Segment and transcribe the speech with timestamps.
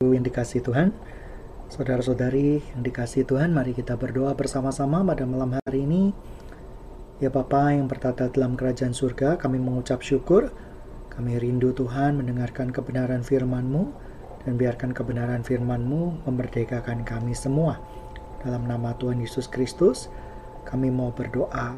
[0.00, 0.96] yang dikasih Tuhan,
[1.68, 6.16] saudara-saudari yang dikasih Tuhan, mari kita berdoa bersama-sama pada malam hari ini.
[7.20, 10.56] Ya Bapa yang bertata dalam kerajaan surga, kami mengucap syukur.
[11.12, 13.92] Kami rindu Tuhan mendengarkan kebenaran firman-Mu
[14.48, 17.76] dan biarkan kebenaran firman-Mu memerdekakan kami semua.
[18.40, 20.08] Dalam nama Tuhan Yesus Kristus,
[20.64, 21.76] kami mau berdoa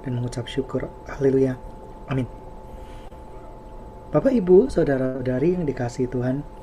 [0.00, 0.88] dan mengucap syukur.
[1.12, 1.60] Haleluya.
[2.08, 2.24] Amin.
[4.08, 6.61] Bapak, Ibu, saudara-saudari yang dikasih Tuhan,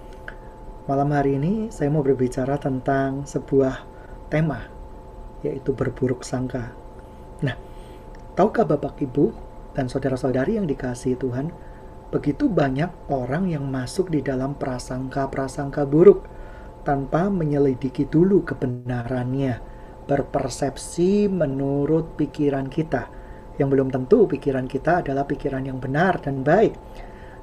[0.89, 3.85] Malam hari ini saya mau berbicara tentang sebuah
[4.25, 4.66] tema
[5.45, 6.73] yaitu berburuk sangka.
[7.45, 7.53] Nah,
[8.34, 9.30] tahukah Bapak Ibu
[9.77, 11.53] dan saudara-saudari yang dikasihi Tuhan,
[12.09, 16.25] begitu banyak orang yang masuk di dalam prasangka-prasangka buruk
[16.81, 19.61] tanpa menyelidiki dulu kebenarannya,
[20.09, 23.13] berpersepsi menurut pikiran kita,
[23.61, 26.73] yang belum tentu pikiran kita adalah pikiran yang benar dan baik.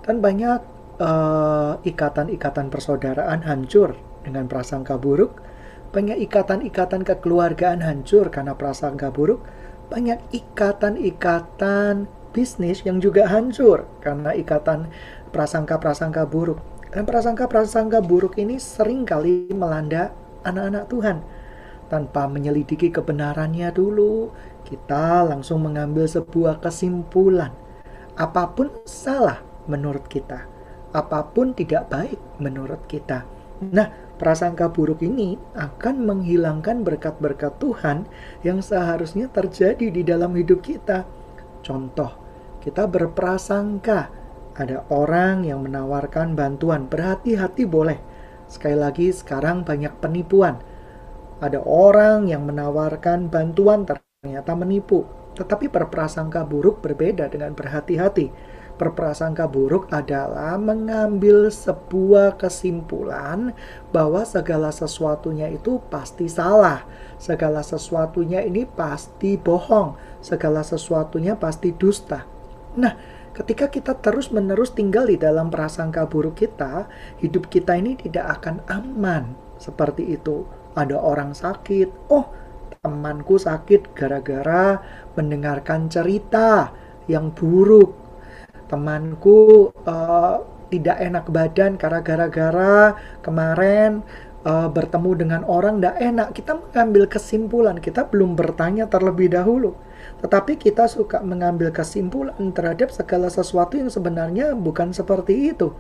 [0.03, 5.45] Dan banyak Eh, ikatan-ikatan uh, persaudaraan hancur dengan prasangka buruk,
[5.93, 9.45] banyak ikatan-ikatan kekeluargaan hancur karena prasangka buruk,
[9.93, 14.89] banyak ikatan-ikatan bisnis yang juga hancur karena ikatan
[15.37, 16.65] prasangka-prasangka buruk.
[16.89, 20.17] Dan prasangka-prasangka buruk ini sering kali melanda
[20.49, 21.21] anak-anak Tuhan.
[21.93, 24.33] Tanpa menyelidiki kebenarannya dulu,
[24.65, 27.53] kita langsung mengambil sebuah kesimpulan.
[28.17, 30.56] Apa pun salah menurut kita
[30.97, 33.29] apa pun tidak baik menurut kita.
[33.61, 38.09] Nah, prasangka buruk ini akan menghilangkan berkat-berkat Tuhan
[38.41, 41.05] yang seharusnya terjadi di dalam hidup kita.
[41.61, 42.17] Contoh,
[42.65, 44.09] kita berprasangka
[44.57, 46.89] ada orang yang menawarkan bantuan.
[46.89, 48.01] Berhati-hati boleh.
[48.49, 50.57] Sekali lagi, sekarang banyak penipuan.
[51.45, 55.05] Ada orang yang menawarkan bantuan ternyata menipu.
[55.37, 63.57] Tetapi berprasangka buruk berbeda dengan berhati-hati berprasangka buruk adalah mengambil sebuah kesimpulan
[63.91, 66.85] bahwa segala sesuatunya itu pasti salah.
[67.17, 69.97] Segala sesuatunya ini pasti bohong.
[70.21, 72.29] Segala sesuatunya pasti dusta.
[72.77, 72.93] Nah,
[73.33, 76.87] ketika kita terus-menerus tinggal di dalam prasangka buruk kita,
[77.25, 79.33] hidup kita ini tidak akan aman.
[79.57, 80.45] Seperti itu.
[80.77, 82.13] Ada orang sakit.
[82.13, 82.29] Oh,
[82.85, 84.79] temanku sakit gara-gara
[85.17, 86.71] mendengarkan cerita
[87.11, 88.06] yang buruk
[88.67, 94.03] temanku uh, tidak enak badan karena gara-gara kemarin
[94.43, 96.29] uh, bertemu dengan orang tidak enak.
[96.35, 99.75] Kita mengambil kesimpulan, kita belum bertanya terlebih dahulu.
[100.23, 105.75] Tetapi kita suka mengambil kesimpulan terhadap segala sesuatu yang sebenarnya bukan seperti itu.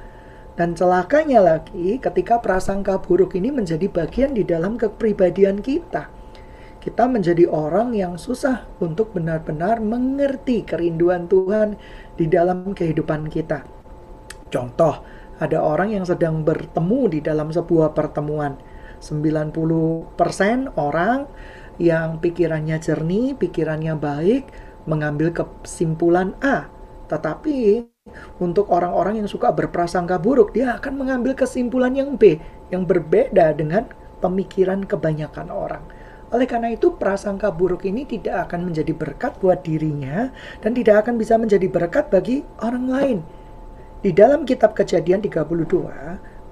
[0.56, 6.08] Dan celakanya lagi ketika prasangka buruk ini menjadi bagian di dalam kepribadian kita
[6.86, 11.74] kita menjadi orang yang susah untuk benar-benar mengerti kerinduan Tuhan
[12.14, 13.66] di dalam kehidupan kita.
[14.54, 15.02] Contoh,
[15.42, 18.54] ada orang yang sedang bertemu di dalam sebuah pertemuan.
[19.02, 20.14] 90%
[20.78, 21.26] orang
[21.82, 24.46] yang pikirannya jernih, pikirannya baik,
[24.86, 26.70] mengambil kesimpulan A.
[27.10, 27.82] Tetapi
[28.38, 32.38] untuk orang-orang yang suka berprasangka buruk, dia akan mengambil kesimpulan yang B,
[32.70, 33.90] yang berbeda dengan
[34.22, 35.95] pemikiran kebanyakan orang.
[36.34, 41.14] Oleh karena itu, prasangka buruk ini tidak akan menjadi berkat buat dirinya dan tidak akan
[41.20, 43.18] bisa menjadi berkat bagi orang lain.
[44.02, 45.46] Di dalam kitab Kejadian 32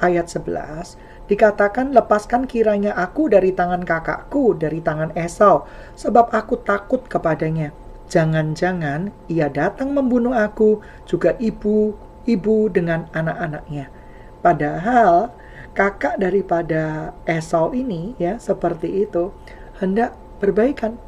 [0.03, 0.99] ayat 11
[1.31, 5.65] dikatakan lepaskan kiranya aku dari tangan kakakku dari tangan Esau
[5.97, 7.73] sebab aku takut kepadanya.
[8.11, 11.97] Jangan-jangan ia datang membunuh aku juga ibu
[12.29, 13.89] ibu dengan anak-anaknya.
[14.45, 15.33] Padahal
[15.73, 19.33] kakak daripada Esau ini ya seperti itu
[19.79, 20.99] hendak berbaikan.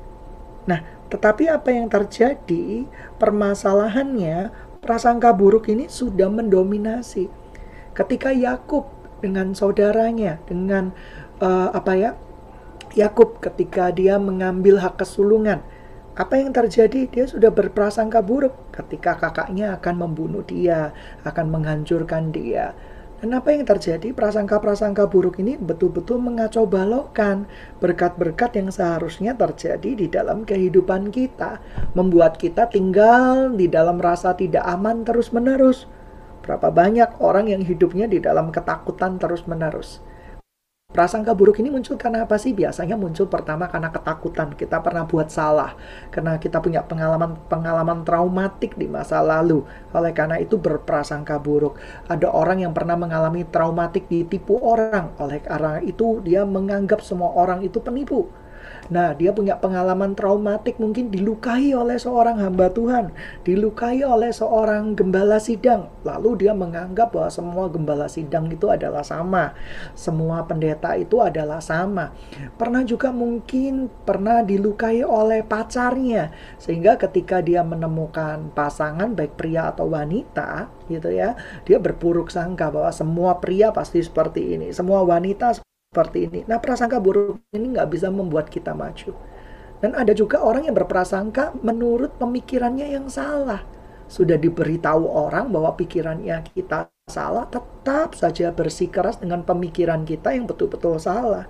[0.66, 0.82] Nah,
[1.12, 2.86] tetapi apa yang terjadi?
[3.18, 4.50] Permasalahannya,
[4.82, 7.30] prasangka buruk ini sudah mendominasi.
[7.94, 8.90] Ketika Yakub
[9.22, 10.92] dengan saudaranya, dengan
[11.38, 12.10] uh, apa ya?
[12.96, 15.60] Yakub ketika dia mengambil hak kesulungan,
[16.16, 17.04] apa yang terjadi?
[17.12, 20.96] Dia sudah berprasangka buruk ketika kakaknya akan membunuh dia,
[21.28, 22.72] akan menghancurkan dia.
[23.16, 24.12] Dan apa yang terjadi?
[24.12, 27.48] Prasangka-prasangka buruk ini betul-betul mengacau balokkan
[27.80, 31.64] berkat-berkat yang seharusnya terjadi di dalam kehidupan kita,
[31.96, 35.88] membuat kita tinggal di dalam rasa tidak aman terus-menerus.
[36.44, 40.04] Berapa banyak orang yang hidupnya di dalam ketakutan terus-menerus.
[40.96, 42.56] Prasangka buruk ini muncul karena apa sih?
[42.56, 44.56] Biasanya muncul pertama karena ketakutan.
[44.56, 45.76] Kita pernah buat salah.
[46.08, 49.60] Karena kita punya pengalaman-pengalaman traumatik di masa lalu.
[49.92, 51.76] Oleh karena itu berprasangka buruk.
[52.08, 55.12] Ada orang yang pernah mengalami traumatik ditipu orang.
[55.20, 58.32] Oleh karena itu dia menganggap semua orang itu penipu.
[58.86, 63.10] Nah, dia punya pengalaman traumatik mungkin dilukai oleh seorang hamba Tuhan,
[63.42, 65.90] dilukai oleh seorang gembala sidang.
[66.06, 69.58] Lalu dia menganggap bahwa semua gembala sidang itu adalah sama.
[69.98, 72.14] Semua pendeta itu adalah sama.
[72.54, 76.30] Pernah juga mungkin pernah dilukai oleh pacarnya
[76.62, 81.34] sehingga ketika dia menemukan pasangan baik pria atau wanita gitu ya,
[81.66, 85.58] dia berpuruk sangka bahwa semua pria pasti seperti ini, semua wanita
[85.90, 86.40] seperti ini.
[86.44, 89.16] Nah, prasangka buruk ini nggak bisa membuat kita maju.
[89.80, 93.62] Dan ada juga orang yang berprasangka menurut pemikirannya yang salah.
[94.06, 100.98] Sudah diberitahu orang bahwa pikirannya kita salah, tetap saja bersikeras dengan pemikiran kita yang betul-betul
[100.98, 101.46] salah.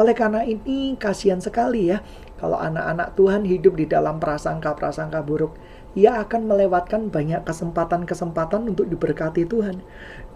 [0.00, 2.00] Oleh karena ini, kasihan sekali ya
[2.40, 5.54] kalau anak-anak Tuhan hidup di dalam prasangka-prasangka buruk
[5.92, 9.84] ia akan melewatkan banyak kesempatan-kesempatan untuk diberkati Tuhan.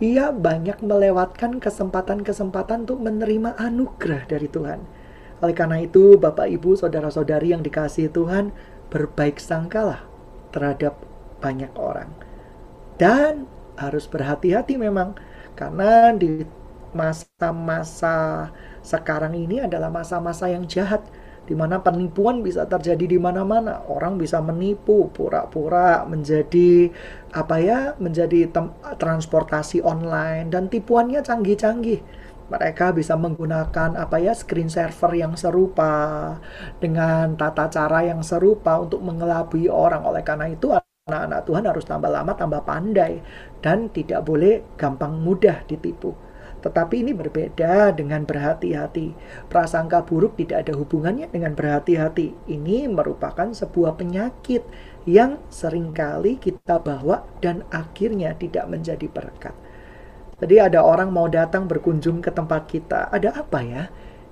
[0.04, 4.84] Ia banyak melewatkan kesempatan-kesempatan untuk menerima anugerah dari Tuhan.
[5.40, 8.52] Oleh karena itu, Bapak, Ibu, saudara-saudari yang dikasihi Tuhan,
[8.92, 10.04] berbaik sangkalah
[10.52, 11.00] terhadap
[11.40, 12.12] banyak orang.
[12.96, 15.16] Dan harus berhati-hati memang,
[15.52, 16.44] karena di
[16.96, 18.48] masa-masa
[18.80, 21.04] sekarang ini adalah masa-masa yang jahat
[21.46, 23.86] di mana penipuan bisa terjadi di mana-mana.
[23.86, 26.90] Orang bisa menipu pura-pura menjadi
[27.32, 28.50] apa ya, menjadi
[28.98, 32.02] transportasi online dan tipuannya canggih-canggih.
[32.46, 36.34] Mereka bisa menggunakan apa ya screen server yang serupa
[36.78, 40.06] dengan tata cara yang serupa untuk mengelabui orang.
[40.06, 40.70] Oleh karena itu
[41.06, 43.22] anak-anak Tuhan harus tambah lama tambah pandai
[43.62, 46.25] dan tidak boleh gampang mudah ditipu.
[46.66, 49.14] Tetapi ini berbeda dengan berhati-hati.
[49.46, 52.34] Prasangka buruk tidak ada hubungannya dengan berhati-hati.
[52.50, 54.66] Ini merupakan sebuah penyakit
[55.06, 59.54] yang sering kali kita bawa dan akhirnya tidak menjadi berkat.
[60.42, 63.08] Jadi ada orang mau datang berkunjung ke tempat kita.
[63.14, 63.86] Ada apa ya?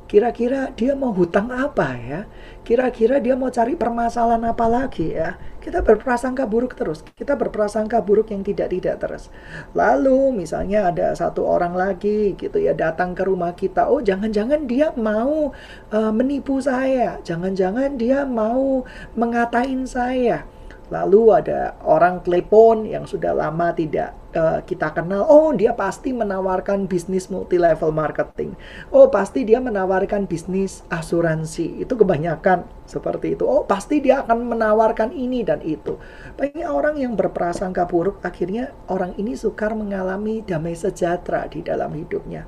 [0.04, 2.20] Kira-kira dia mau hutang apa ya?
[2.60, 5.40] Kira-kira dia mau cari permasalahan apa lagi ya?
[5.64, 7.00] Kita berprasangka buruk terus.
[7.16, 9.32] Kita berprasangka buruk yang tidak-tidak terus.
[9.72, 13.88] Lalu misalnya ada satu orang lagi gitu ya datang ke rumah kita.
[13.88, 15.56] Oh, jangan-jangan dia mau
[15.88, 17.16] uh, menipu saya.
[17.24, 18.84] Jangan-jangan dia mau
[19.16, 20.44] mengatain saya.
[20.94, 25.26] Lalu ada orang telepon yang sudah lama tidak uh, kita kenal.
[25.26, 28.54] Oh, dia pasti menawarkan bisnis multi level marketing.
[28.94, 31.82] Oh, pasti dia menawarkan bisnis asuransi.
[31.82, 33.42] Itu kebanyakan seperti itu.
[33.42, 35.98] Oh, pasti dia akan menawarkan ini dan itu.
[36.38, 42.46] Banyak orang yang berprasangka buruk akhirnya orang ini sukar mengalami damai sejahtera di dalam hidupnya.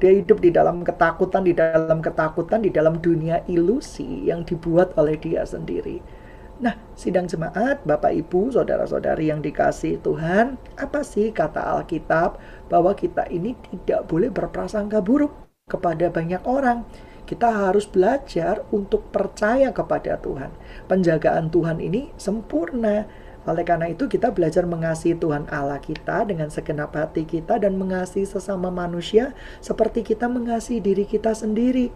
[0.00, 5.20] Dia hidup di dalam ketakutan, di dalam ketakutan, di dalam dunia ilusi yang dibuat oleh
[5.20, 6.00] dia sendiri.
[6.64, 12.40] Nah, sidang jemaat, Bapak Ibu, saudara-saudari yang dikasih Tuhan, apa sih kata Alkitab
[12.72, 15.28] bahwa kita ini tidak boleh berprasangka buruk
[15.68, 16.88] kepada banyak orang.
[17.28, 20.56] Kita harus belajar untuk percaya kepada Tuhan.
[20.88, 23.04] Penjagaan Tuhan ini sempurna.
[23.44, 28.24] Oleh karena itu kita belajar mengasihi Tuhan Allah kita dengan segenap hati kita dan mengasihi
[28.24, 31.92] sesama manusia seperti kita mengasihi diri kita sendiri.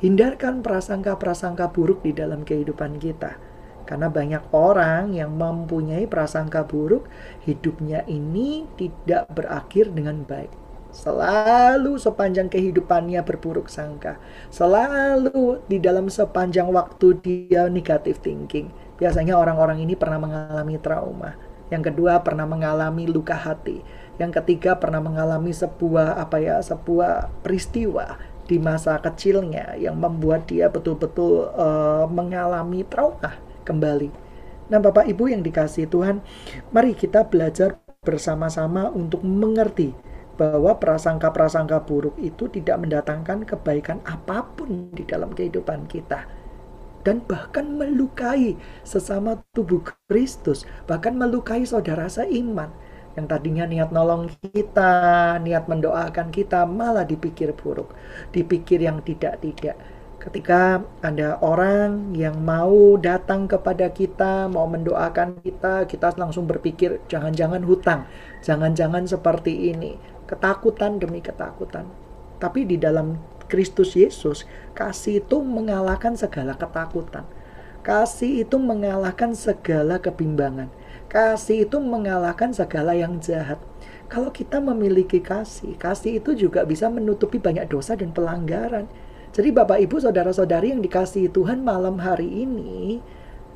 [0.00, 3.51] Hindarkan prasangka-prasangka buruk di dalam kehidupan kita
[3.84, 7.06] karena banyak orang yang mempunyai prasangka buruk,
[7.42, 10.50] hidupnya ini tidak berakhir dengan baik.
[10.92, 14.20] Selalu sepanjang kehidupannya berburuk sangka.
[14.52, 18.68] Selalu di dalam sepanjang waktu dia negatif thinking.
[19.00, 21.32] Biasanya orang-orang ini pernah mengalami trauma.
[21.72, 23.80] Yang kedua pernah mengalami luka hati.
[24.20, 30.68] Yang ketiga pernah mengalami sebuah apa ya, sebuah peristiwa di masa kecilnya yang membuat dia
[30.68, 33.32] betul-betul uh, mengalami trauma
[33.64, 34.10] kembali.
[34.70, 36.24] Nah, Bapak Ibu yang dikasih Tuhan,
[36.72, 39.94] mari kita belajar bersama-sama untuk mengerti
[40.40, 46.24] bahwa prasangka-prasangka buruk itu tidak mendatangkan kebaikan apa pun di dalam kehidupan kita.
[47.02, 48.54] Dan bahkan melukai
[48.86, 52.70] sesama tubuh Kristus, bahkan melukai saudara seiman.
[53.12, 57.92] Yang tadinya niat nolong kita, niat mendoakan kita malah dipikir buruk,
[58.32, 59.76] dipikir yang tidak-tidak
[60.22, 67.66] ketika ada orang yang mau datang kepada kita, mau mendoakan kita, kita langsung berpikir jangan-jangan
[67.66, 68.06] hutang,
[68.38, 69.98] jangan-jangan seperti ini,
[70.30, 71.90] ketakutan demi ketakutan.
[72.38, 73.18] Tapi di dalam
[73.50, 74.46] Kristus Yesus,
[74.78, 77.26] kasih itu mengalahkan segala ketakutan.
[77.82, 80.70] Kasih itu mengalahkan segala kebimbangan.
[81.10, 83.58] Kasih itu mengalahkan segala yang jahat.
[84.06, 88.86] Kalau kita memiliki kasih, kasih itu juga bisa menutupi banyak dosa dan pelanggaran.
[89.32, 93.00] Jadi Bapak Ibu saudara-saudari yang dikasihi Tuhan malam hari ini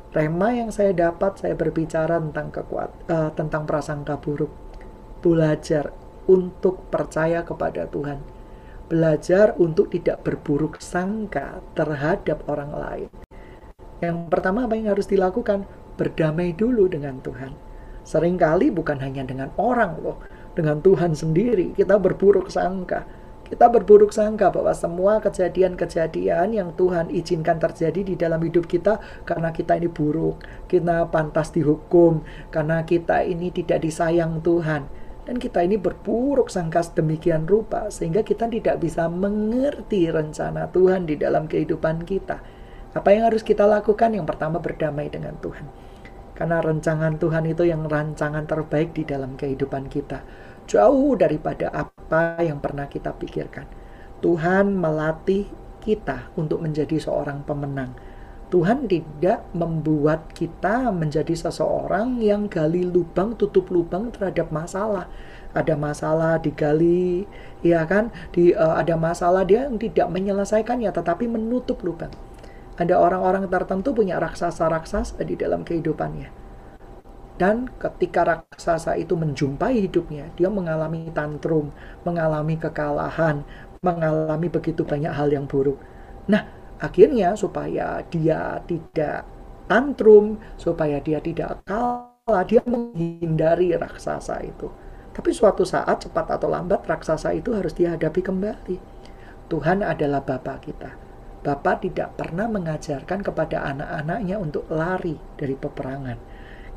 [0.09, 4.49] Rema yang saya dapat saya berbicara tentang kekuat uh, tentang prasangka buruk.
[5.21, 5.93] Belajar
[6.25, 8.17] untuk percaya kepada Tuhan.
[8.87, 13.09] belajar untuk tidak berburuk sangka terhadap orang lain.
[13.99, 15.67] Yang pertama apa yang harus dilakukan?
[15.99, 17.51] Berdamai dulu dengan Tuhan.
[18.07, 20.23] Seringkali bukan hanya dengan orang loh,
[20.55, 23.03] dengan Tuhan sendiri kita berburuk sangka.
[23.47, 29.55] Kita berburuk sangka bahwa semua kejadian-kejadian yang Tuhan izinkan terjadi di dalam hidup kita karena
[29.55, 34.83] kita ini buruk, kita pantas dihukum, karena kita ini tidak disayang Tuhan.
[35.23, 41.19] Dan kita ini berburuk sangka sedemikian rupa sehingga kita tidak bisa mengerti rencana Tuhan di
[41.19, 42.39] dalam kehidupan kita.
[42.95, 44.15] Apa yang harus kita lakukan?
[44.15, 45.67] Yang pertama berdamai dengan Tuhan.
[46.31, 50.23] Karena rancangan Tuhan itu yang rancangan terbaik di dalam kehidupan kita
[50.67, 51.96] jauh daripada apa
[52.41, 53.67] yang pernah kita pikirkan.
[54.23, 55.45] Tuhan melatih
[55.83, 57.93] kita untuk menjadi seorang pemenang.
[58.47, 65.11] Tuhan tidak membuat kita menjadi seseorang yang gali lubang, tutup lubang terhadap masalah.
[65.51, 67.27] Ada masalah digali,
[67.59, 68.07] ya kan?
[68.31, 72.11] Di uh, ada masalah dia yang tidak menyelesaikannya, tetapi menutup lubang.
[72.79, 76.46] Ada orang-orang tertentu punya raksasa-raksasa di dalam kehidupannya
[77.37, 81.69] dan ketika raksasa itu menjumpai hidupnya, dia mengalami tantrum,
[82.01, 83.45] mengalami kekalahan,
[83.85, 85.77] mengalami begitu banyak hal yang buruk.
[86.25, 86.49] Nah,
[86.81, 89.21] akhirnya supaya dia tidak
[89.69, 94.73] tantrum, supaya dia tidak kalah, dia menghindari raksasa itu.
[95.13, 98.77] Tapi suatu saat, cepat atau lambat, raksasa itu harus dihadapi kembali.
[99.45, 100.89] Tuhan adalah Bapa kita.
[101.45, 106.26] Bapa tidak pernah mengajarkan kepada anak-anaknya untuk lari dari peperangan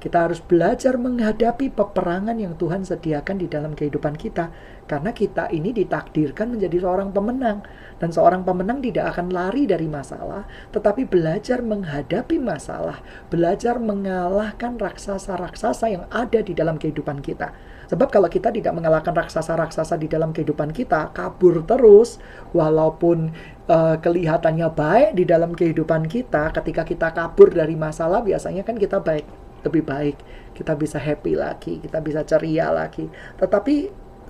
[0.01, 4.49] kita harus belajar menghadapi peperangan yang Tuhan sediakan di dalam kehidupan kita.
[4.89, 7.61] Karena kita ini ditakdirkan menjadi seorang pemenang.
[8.01, 13.05] Dan seorang pemenang tidak akan lari dari masalah, tetapi belajar menghadapi masalah.
[13.29, 17.53] Belajar mengalahkan raksasa-raksasa yang ada di dalam kehidupan kita.
[17.93, 22.17] Sebab kalau kita tidak mengalahkan raksasa-raksasa di dalam kehidupan kita, kabur terus,
[22.57, 23.37] walaupun
[23.69, 29.03] uh, kelihatannya baik di dalam kehidupan kita, ketika kita kabur dari masalah, biasanya kan kita
[29.03, 30.17] baik lebih baik,
[30.57, 33.09] kita bisa happy lagi, kita bisa ceria lagi.
[33.41, 33.75] Tetapi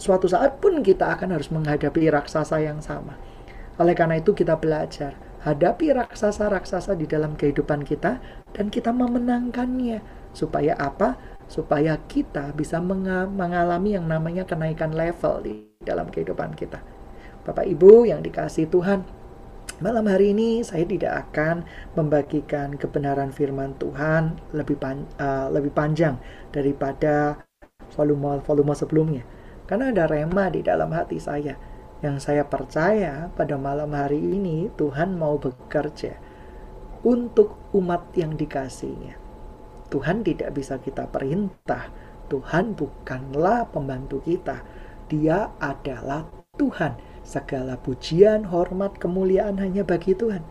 [0.00, 3.18] suatu saat pun kita akan harus menghadapi raksasa yang sama.
[3.80, 8.20] Oleh karena itu kita belajar hadapi raksasa-raksasa di dalam kehidupan kita
[8.52, 10.20] dan kita memenangkannya.
[10.30, 11.16] Supaya apa?
[11.50, 16.78] Supaya kita bisa mengalami yang namanya kenaikan level di dalam kehidupan kita.
[17.42, 19.02] Bapak Ibu yang dikasih Tuhan,
[19.80, 21.64] Malam hari ini saya tidak akan
[21.96, 26.20] membagikan kebenaran firman Tuhan lebih pan, uh, lebih panjang
[26.52, 27.40] daripada
[27.96, 29.24] volume-volume sebelumnya.
[29.64, 31.56] Karena ada rema di dalam hati saya
[32.04, 36.12] yang saya percaya pada malam hari ini Tuhan mau bekerja
[37.00, 39.16] untuk umat yang dikasihnya.
[39.88, 41.88] Tuhan tidak bisa kita perintah.
[42.28, 44.60] Tuhan bukanlah pembantu kita.
[45.08, 46.28] Dia adalah
[46.60, 50.42] Tuhan Segala pujian, hormat, kemuliaan hanya bagi Tuhan.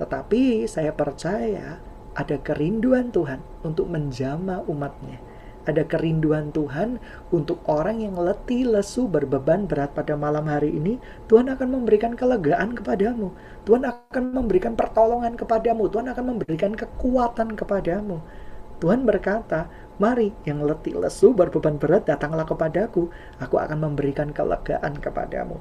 [0.00, 1.76] Tetapi saya percaya
[2.16, 5.20] ada kerinduan Tuhan untuk menjama umatnya.
[5.68, 6.96] Ada kerinduan Tuhan
[7.28, 10.96] untuk orang yang letih, lesu, berbeban berat pada malam hari ini.
[11.28, 13.36] Tuhan akan memberikan kelegaan kepadamu.
[13.68, 15.84] Tuhan akan memberikan pertolongan kepadamu.
[15.92, 18.24] Tuhan akan memberikan kekuatan kepadamu.
[18.80, 19.68] Tuhan berkata,
[20.00, 25.60] Mari yang letih lesu berbeban berat datanglah kepadaku, aku akan memberikan kelegaan kepadamu.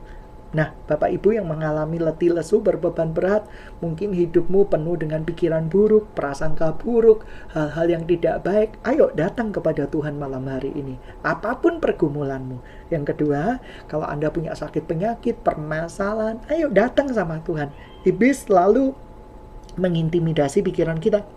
[0.49, 3.45] Nah, Bapak Ibu yang mengalami letih lesu berbeban berat,
[3.85, 7.21] mungkin hidupmu penuh dengan pikiran buruk, prasangka buruk,
[7.53, 8.73] hal-hal yang tidak baik.
[8.81, 10.97] Ayo datang kepada Tuhan malam hari ini.
[11.21, 12.65] Apa pun pergumulanmu.
[12.89, 17.69] Yang kedua, kalau Anda punya sakit penyakit, permasalahan, ayo datang sama Tuhan.
[18.01, 18.97] Iblis selalu
[19.77, 21.29] mengintimidasi pikiran kita.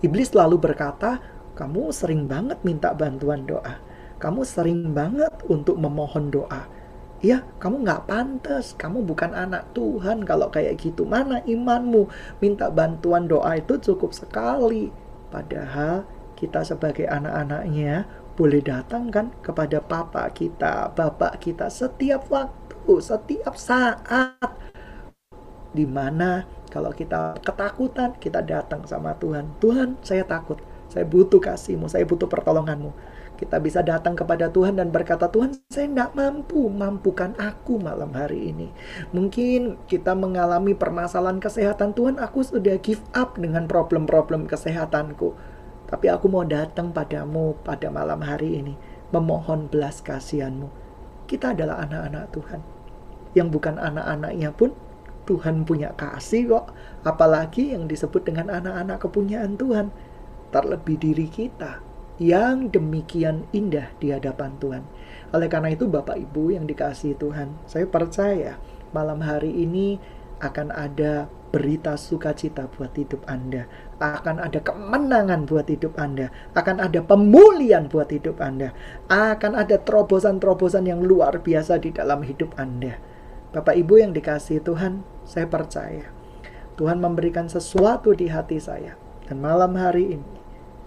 [0.00, 1.20] Iblis selalu berkata,
[1.60, 3.84] kamu sering banget minta bantuan doa.
[4.16, 6.77] Kamu sering banget untuk memohon doa
[7.18, 8.78] Ya, kamu nggak pantas.
[8.78, 11.02] Kamu bukan anak Tuhan kalau kayak gitu.
[11.02, 12.06] Mana imanmu?
[12.38, 14.94] Minta bantuan doa itu cukup sekali.
[15.26, 16.06] Padahal
[16.38, 18.06] kita sebagai anak-anaknya
[18.38, 24.54] boleh datang kan kepada papa kita, bapak kita setiap waktu, setiap saat.
[25.74, 29.58] Di mana kalau kita ketakutan, kita datang sama Tuhan.
[29.58, 30.62] Tuhan, saya takut.
[30.86, 35.86] Saya butuh kasihmu, saya butuh pertolonganmu kita bisa datang kepada Tuhan dan berkata, Tuhan saya
[35.86, 38.74] tidak mampu, mampukan aku malam hari ini.
[39.14, 45.38] Mungkin kita mengalami permasalahan kesehatan, Tuhan aku sudah give up dengan problem-problem kesehatanku.
[45.86, 48.74] Tapi aku mau datang padamu pada malam hari ini,
[49.14, 50.66] memohon belas kasihanmu.
[51.30, 52.60] Kita adalah anak-anak Tuhan.
[53.38, 54.74] Yang bukan anak-anaknya pun
[55.30, 56.74] Tuhan punya kasih kok.
[57.06, 59.94] Apalagi yang disebut dengan anak-anak kepunyaan Tuhan.
[60.48, 61.87] Terlebih diri kita
[62.18, 64.82] yang demikian indah di hadapan Tuhan.
[65.30, 68.58] Oleh karena itu Bapak Ibu yang dikasihi Tuhan, saya percaya
[68.90, 70.02] malam hari ini
[70.38, 73.66] akan ada berita sukacita buat hidup Anda.
[73.98, 76.30] Akan ada kemenangan buat hidup Anda.
[76.54, 78.74] Akan ada pemulihan buat hidup Anda.
[79.08, 83.00] Akan ada terobosan-terobosan yang luar biasa di dalam hidup Anda.
[83.50, 86.12] Bapak Ibu yang dikasih Tuhan, saya percaya
[86.76, 88.94] Tuhan memberikan sesuatu di hati saya.
[89.26, 90.32] Dan malam hari ini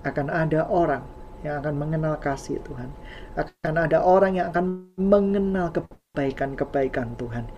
[0.02, 1.06] akan ada orang
[1.42, 2.90] yang akan mengenal kasih Tuhan.
[3.38, 7.50] Akan ada orang yang akan mengenal kebaikan-kebaikan Tuhan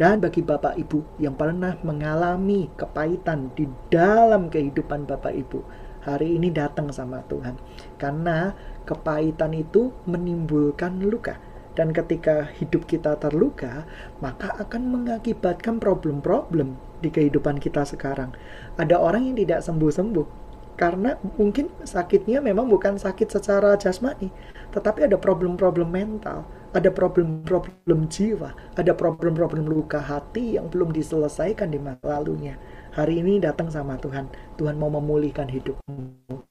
[0.00, 5.60] dan bagi Bapak Ibu yang pernah mengalami kepahitan di dalam kehidupan Bapak Ibu,
[6.00, 7.60] hari ini datang sama Tuhan.
[8.00, 8.56] Karena
[8.88, 11.36] kepahitan itu menimbulkan luka.
[11.76, 13.84] Dan ketika hidup kita terluka,
[14.24, 18.32] maka akan mengakibatkan problem-problem di kehidupan kita sekarang.
[18.80, 20.39] Ada orang yang tidak sembuh-sembuh
[20.80, 24.32] karena mungkin sakitnya memang bukan sakit secara jasmani,
[24.72, 31.82] tetapi ada problem-problem mental ada problem-problem jiwa, ada problem-problem luka hati yang belum diselesaikan di
[31.82, 32.54] masa lalunya.
[32.94, 34.30] Hari ini datang sama Tuhan.
[34.54, 36.46] Tuhan mau memulihkan hidupmu.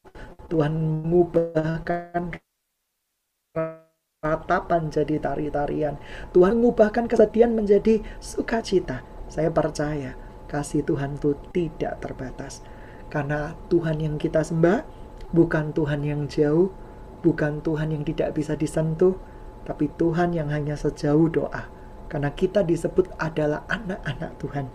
[0.51, 0.71] Tuhan
[1.07, 2.36] mengubahkan
[4.19, 5.95] ratapan jadi tari-tarian.
[6.36, 9.03] Tuhan mengubahkan kesedihan menjadi sukacita.
[9.31, 10.19] Saya percaya
[10.51, 12.59] kasih Tuhan itu tidak terbatas.
[13.10, 15.00] Karena Tuhan yang kita sembah
[15.30, 16.74] bukan Tuhan yang jauh,
[17.22, 19.18] bukan Tuhan yang tidak bisa disentuh,
[19.66, 21.70] tapi Tuhan yang hanya sejauh doa.
[22.10, 24.66] Karena kita disebut adalah anak-anak Tuhan.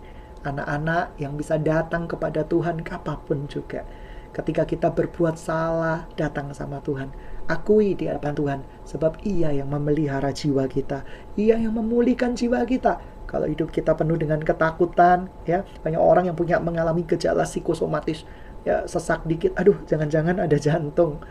[0.45, 3.83] Anak-anak yang bisa datang kepada Tuhan kapan pun juga.
[4.31, 7.11] Ketika kita berbuat salah, datang sama Tuhan.
[7.47, 11.07] Akui di hadapan Tuhan, sebab ia yang memelihara jiwa kita.
[11.39, 12.99] Ia yang memulihkan jiwa kita.
[13.35, 18.23] Kalau hidup kita penuh dengan ketakutan, ya banyak orang yang punya mengalami gejala psikosomatis
[18.65, 21.21] ya sesak dikit aduh jangan-jangan ada jantung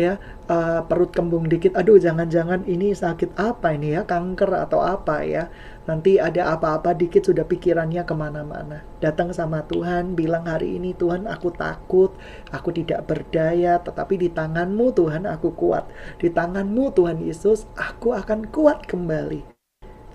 [0.00, 0.16] ya
[0.48, 5.52] uh, perut kembung dikit aduh jangan-jangan ini sakit apa ini ya kanker atau apa ya
[5.84, 8.84] nanti ada apa-apa dikit sudah pikirannya ke mana-mana.
[9.00, 12.12] Datang sama Tuhan bilang hari ini Tuhan aku takut
[12.52, 18.48] aku tidak berdaya tetapi di tanganmu Tuhan aku kuat di tanganmu Tuhan Yesus aku akan
[18.48, 19.57] kuat kembali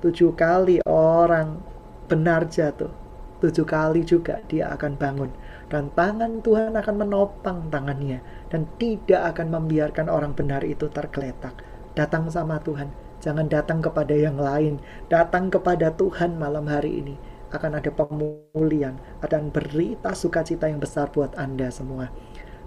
[0.04, 1.64] tujuh kali orang
[2.12, 2.92] benar jatuh
[3.40, 5.32] tujuh kali juga dia akan bangun
[5.74, 8.22] dan tangan Tuhan akan menopang tangannya
[8.54, 11.66] dan tidak akan membiarkan orang benar itu tergeletak.
[11.98, 12.94] Datang sama Tuhan,
[13.26, 14.78] jangan datang kepada yang lain,
[15.10, 17.16] datang kepada Tuhan malam hari ini.
[17.50, 22.14] Akan ada pemulihan, ada berita sukacita yang besar buat Anda semua.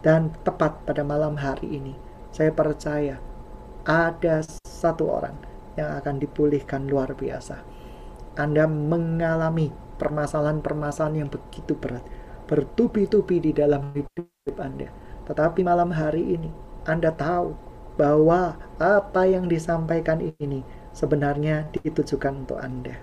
[0.03, 1.95] Dan tepat pada malam hari ini,
[2.31, 3.23] saya percaya
[3.87, 7.63] ada satu orang yang akan dipulihkan luar biasa.
[8.37, 12.05] Anda mengalami permasalahan-permasalahan yang begitu berat
[12.47, 14.89] bertubi-tubi di dalam hidup Anda.
[15.27, 16.51] Tetapi malam hari ini
[16.87, 17.59] Anda tahu
[17.99, 20.63] bahwa apa yang disampaikan ini
[20.95, 22.95] sebenarnya ditujukan untuk Anda.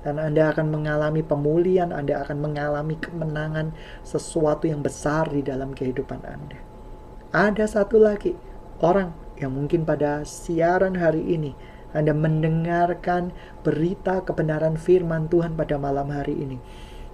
[0.00, 6.24] Dan Anda akan mengalami pemulihan, Anda akan mengalami kemenangan sesuatu yang besar di dalam kehidupan
[6.24, 6.58] Anda.
[7.30, 8.34] Ada satu lagi
[8.80, 11.52] orang yang mungkin pada siaran hari ini
[11.90, 13.34] Anda mendengarkan
[13.66, 16.58] berita kebenaran firman Tuhan pada malam hari ini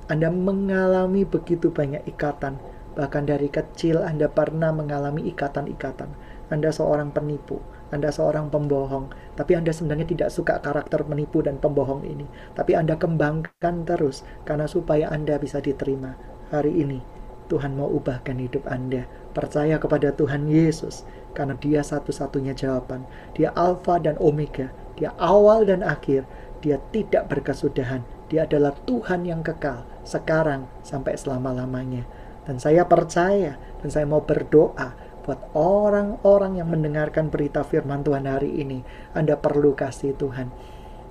[0.07, 2.63] anda mengalami begitu banyak ikatan.
[2.95, 6.15] Bahkan dari kecil Anda pernah mengalami ikatan-ikatan.
[6.47, 7.59] Anda seorang penipu,
[7.91, 12.23] Anda seorang pembohong, tapi Anda sebenarnya tidak suka karakter penipu dan pembohong ini.
[12.55, 16.15] Tapi Anda kembangkan terus karena supaya Anda bisa diterima.
[16.55, 17.03] Hari ini
[17.51, 19.11] Tuhan mau ubahkan hidup Anda.
[19.37, 21.05] Percaya kepada Tuhan Yesus
[21.37, 23.05] karena Dia satu-satunya jawaban.
[23.37, 26.25] Dia Alfa dan Omega, Dia awal dan akhir.
[26.65, 28.01] Dia tidak berkesudahan.
[28.33, 32.09] Dia adalah Tuhan yang kekal sekarang sampai selama-lamanya.
[32.49, 34.97] Dan saya percaya dan saya mau berdoa
[35.27, 38.81] buat orang-orang yang mendengarkan berita firman Tuhan hari ini.
[39.13, 40.49] Anda perlu kasih Tuhan.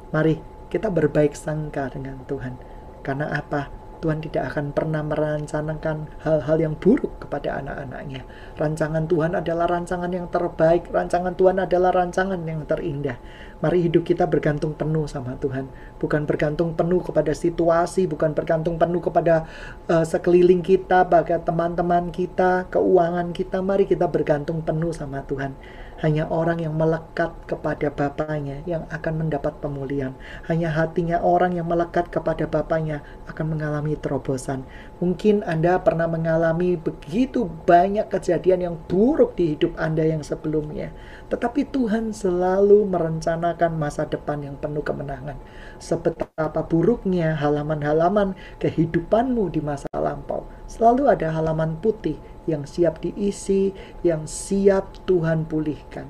[0.09, 0.39] Mari
[0.73, 2.57] kita berbaik sangka dengan Tuhan.
[3.05, 3.84] Karena apa?
[4.05, 8.21] Tuhan tidak akan pernah merencanakan hal-hal yang buruk kepada anak-anaknya.
[8.53, 13.17] Rancangan Tuhan adalah rancangan yang terbaik, rancangan Tuhan adalah rancangan yang terindah.
[13.65, 19.01] Mari hidup kita bergantung penuh sama Tuhan, bukan bergantung penuh kepada situasi, bukan bergantung penuh
[19.01, 19.49] kepada
[19.89, 23.65] uh, sekeliling kita, bagi teman-teman kita, keuangan kita.
[23.65, 25.57] Mari kita bergantung penuh sama Tuhan.
[26.03, 30.11] Hanya orang yang melekat kepada Bapaknya yang akan mendapat pemulihan.
[30.43, 32.99] Hanya hatinya orang yang melekat kepada Bapaknya
[33.31, 34.67] akan mengalami terobosan.
[34.99, 40.91] Mungkin Anda pernah mengalami begitu banyak kejadian yang buruk di hidup Anda yang sebelumnya.
[41.31, 45.39] Tetapi Tuhan selalu merencanakan masa depan yang penuh kemenangan.
[45.79, 53.73] Sebetapa buruknya halaman-halaman kehidupanmu di masa lampau, selalu ada halaman putih yang siap diisi,
[54.05, 56.09] yang siap Tuhan pulihkan.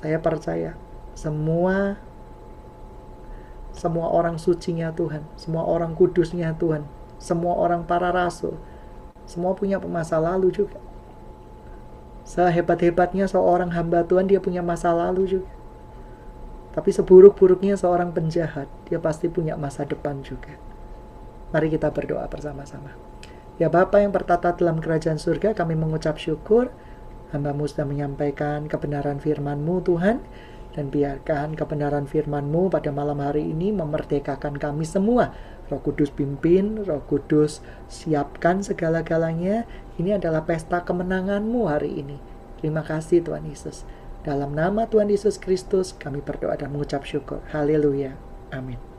[0.00, 0.74] Saya percaya
[1.12, 2.00] semua
[3.72, 6.84] semua orang sucinya Tuhan, semua orang kudusnya Tuhan,
[7.16, 8.60] semua orang para rasul,
[9.24, 10.76] semua punya masa lalu juga.
[12.22, 15.50] Sehebat-hebatnya seorang hamba Tuhan, dia punya masa lalu juga.
[16.72, 20.56] Tapi seburuk-buruknya seorang penjahat, dia pasti punya masa depan juga.
[21.52, 23.11] Mari kita berdoa bersama-sama.
[23.60, 26.72] Ya Bapa yang bertata dalam kerajaan surga, kami mengucap syukur.
[27.32, 30.20] Hambamu sudah menyampaikan kebenaran firman-Mu Tuhan.
[30.72, 35.36] Dan biarkan kebenaran firman-Mu pada malam hari ini memerdekakan kami semua.
[35.68, 37.60] Roh Kudus pimpin, Roh Kudus
[37.92, 39.68] siapkan segala-galanya.
[40.00, 42.16] Ini adalah pesta kemenangan-Mu hari ini.
[42.56, 43.84] Terima kasih Tuhan Yesus.
[44.24, 47.44] Dalam nama Tuhan Yesus Kristus kami berdoa dan mengucap syukur.
[47.52, 48.16] Haleluya.
[48.48, 48.91] Amin.